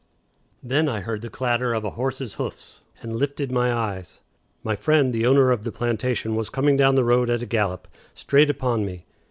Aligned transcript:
Then 0.63 0.89
I 0.89 1.01
heard 1.01 1.21
the 1.21 1.29
clatter 1.29 1.75
of 1.75 1.83
a 1.85 1.91
horse's 1.91 2.33
hoofs, 2.33 2.81
and 3.03 3.15
lifted 3.15 3.51
my 3.51 3.71
eyes. 3.71 4.21
My 4.63 4.75
friend 4.75 5.13
the 5.13 5.27
owner 5.27 5.51
of 5.51 5.61
the 5.61 5.71
plantation 5.71 6.35
was 6.35 6.49
coming 6.49 6.75
down 6.75 6.95
the 6.95 7.03
road 7.05 7.29
at 7.29 7.43
a 7.43 7.45
gallop, 7.45 7.87
straight 8.15 8.49
upon 8.49 8.83
me. 8.83 9.05